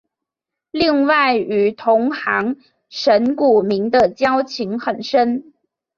[0.71, 2.55] 另外与同行
[2.89, 5.53] 神谷明的交情很深。